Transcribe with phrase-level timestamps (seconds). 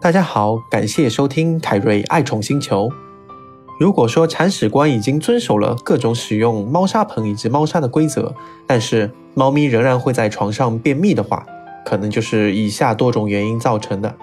[0.00, 2.88] 大家好，感谢收听凯瑞爱宠星球。
[3.80, 8.32] 如果说铲屎官已经遵守了各种使用猫砂盆以及猫砂的规则，
[8.64, 11.44] 但是猫咪仍然会在床上便秘的话，
[11.84, 14.16] 可能就是以下多种原因造成的。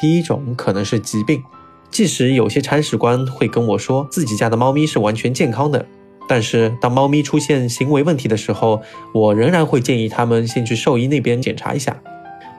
[0.00, 1.42] 第一种可能是疾病，
[1.90, 5.84] 即使有些铲屎官会跟我说自己家的猫咪是完全健康的，
[6.26, 8.80] 但是当猫咪出现行为问题的时候，
[9.12, 12.00] 我仍然会建议他们先去兽医那边检查一下，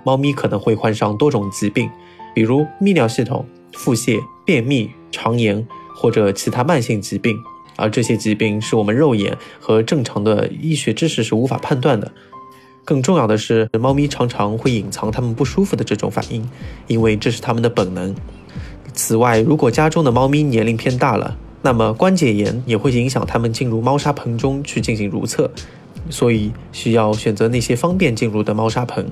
[0.03, 1.89] 猫咪可能会患上多种疾病。
[2.37, 3.43] 比如泌尿系统、
[3.73, 7.35] 腹泻、便秘、肠炎或者其他慢性疾病，
[7.75, 12.11] 而这些疾病是我们肉眼和正常的医学知识是无法判断的。
[12.85, 16.47] 更重要的是，猫咪常常会隐藏它们不舒服的这种反应，
[16.85, 18.13] 因为这是它们的本能。
[18.93, 25.49] 此外，如果家中的猫咪年龄偏大了，那么关节炎也会影响它们进入猫砂盆中去进行如厕，
[26.11, 29.09] 所以需要选择那些方便进入的猫砂盆。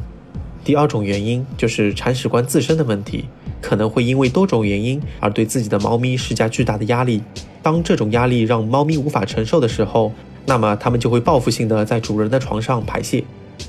[0.66, 3.26] 第二种原因就是铲屎官自身的问题，
[3.62, 7.22] 可能会因为多种原因而对自己的猫咪施加巨大的压力。
[7.62, 10.12] 当这种压力让猫咪无法承受的时候，
[10.48, 13.24] 那么它们就会报复性的在主人的床上排泄。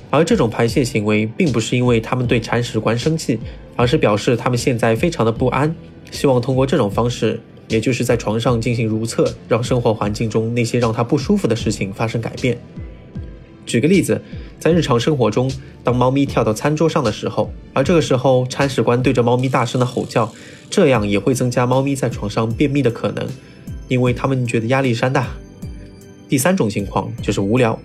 [0.09, 3.39] 而这种排泄行为并不是因为它们对铲屎官生气，
[3.77, 5.77] 而是表示它们现在非常的不安，
[6.11, 12.57] 希望通过这种方式，也就是在床上进行如厕，让生活环境中那些让它不舒服的事情发生改变。
[13.67, 14.23] 举个例子，
[14.59, 15.51] 在日常生活中，
[15.85, 20.33] 当猫咪跳到餐桌上的时候，而这个时候铲屎官对着猫咪大声的吼叫，
[20.71, 23.27] 这样也会增加猫咪在床上便秘的可能，
[23.89, 25.29] 因为它们觉得压力山大。
[26.29, 27.79] 第三种情况就是无聊，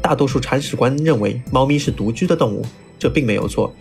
[0.00, 2.64] 大多数铲屎官认为猫咪是独居的动物，
[2.98, 3.74] 这并没有错。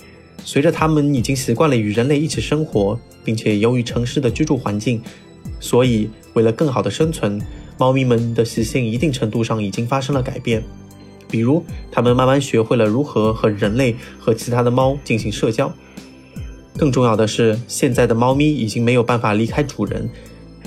[0.43, 4.99] 随着它们已经习惯了与人类一起生活，并且由于城市的居住环境，
[5.59, 7.39] 所以为了更好的生存，
[7.77, 10.63] 猫咪们的习性一定程度上已经发生了改变。
[11.31, 15.71] 比如，它们慢慢学会了如何和人类和其他的猫进行社交。
[16.77, 20.09] 更重要的是，现在的猫咪已经没有办法离开主人，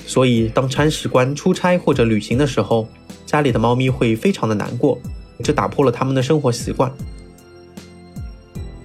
[0.06, 2.88] 所以当铲屎官出差或者旅行的时候，
[3.26, 4.98] 家里的猫咪会非常的难过，
[5.42, 6.90] 这打破了它们的生活习惯。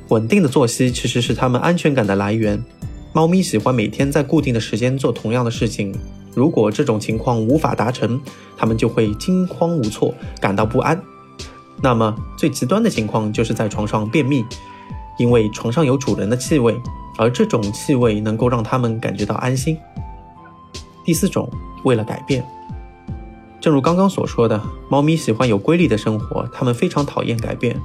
[0.10, 2.62] 稳定的作息其实是它们安全感的来源。
[3.14, 5.94] 猫咪喜欢每天在固定的时间做同样的事情，
[6.34, 8.20] 如果这种情况无法达成，
[8.58, 11.00] 它们就会惊慌无措，感到不安。
[11.82, 14.46] 那么最极端的情况就是在床上便秘，
[15.18, 16.80] 因为床上有主人的气味，
[17.18, 19.78] 而这种气味能够让他们感觉到安心。
[21.06, 21.50] 第四种，
[21.84, 22.46] 为了改变，
[23.62, 27.80] 正如刚刚所说的，猫咪喜欢有规律的生活，它们非常讨厌改变。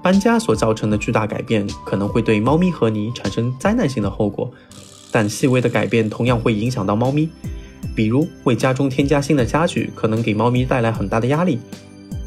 [0.00, 4.50] 搬家所造成的巨大改变可能会对猫咪和你产生灾难性的后果，
[5.10, 7.28] 但细微的改变同样会影响到猫咪，
[7.96, 11.58] 比如为家中添加新的家具，可能给猫咪带来很大的压力。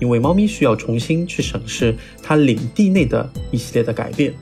[0.01, 4.33] 因为猫咪需要重新去审视它领地内的一系列的改变，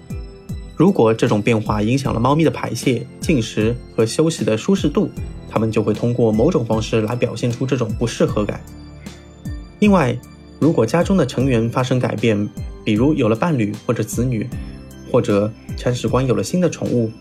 [0.78, 5.10] 如果这种变化影响了猫咪的排泄、进食和休息的舒适度，
[5.50, 8.62] 它们就会通过某种方式来表现出这种不适合感。
[9.80, 10.18] 另外，
[10.60, 12.50] 如果家中的成员发生改变，
[12.86, 14.48] 比如有了伴侣或者子女，
[15.12, 17.12] 或者铲屎官有了新的宠物，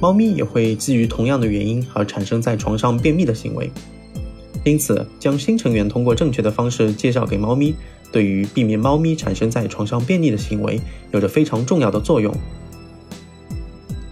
[0.00, 3.68] 猫咪也会基于同样的原因而产生在床上便秘的行为。
[4.64, 7.74] 因此，将新成员通过正确的方式介绍给猫咪，
[8.12, 10.80] 对于避免猫咪产生在床上便秘的行为，
[11.10, 12.32] 有着非常重要的作用。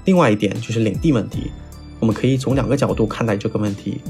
[0.07, 1.53] 另外一点就是领地问题，
[2.01, 4.01] 我们可以从两个角度看待这个问题。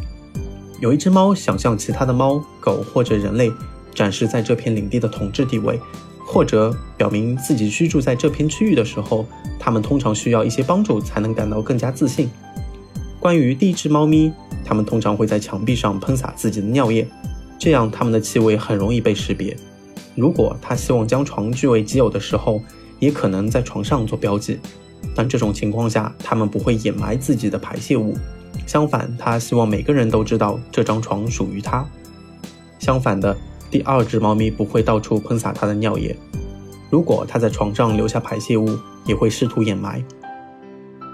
[0.81, 3.53] 有一只猫想向其他的猫、狗或者人类
[3.95, 5.78] 展示在这片领地的统治地位，
[6.25, 9.27] 或者表明自己居住在这片区域的时候，
[9.59, 12.31] 它们通常需要一些帮助才能感到更加自信。
[13.19, 14.33] 关于第一只猫咪。
[14.65, 17.06] 它们通常会在墙壁上喷洒自己的尿液，
[17.59, 19.56] 这样它们的气味很容易被识别。
[20.15, 22.60] 如果它希望将床据为己有的时候，
[22.98, 24.59] 也可能在床上做标记。
[25.15, 28.15] 但这种情况下，它们不会掩埋自己的排泄物。
[28.66, 31.84] 相反，它希望每个人都知道这张床属于它。
[32.78, 33.37] 相反的，
[33.71, 36.15] 第二只猫咪不会到处喷洒它的尿液。
[36.91, 40.04] 如果它在床上留下排泄物，也会试图掩埋。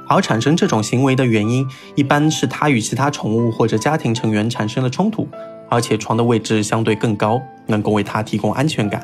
[0.09, 5.29] 而产生这种行为的原因，一般是它与其他宠物或者家庭成员产生了冲突，
[5.69, 9.03] 而且床的位置相对更高，能够为它提供安全感。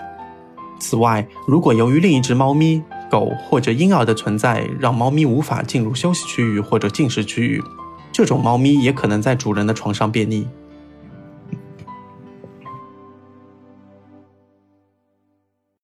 [0.80, 7.62] 此外，如果由于另一只猫咪、狗或者婴儿的存在，让猫咪无法进入休息区域或者进食区域，
[8.10, 10.46] 这种猫咪也可能在主人的床上便秘，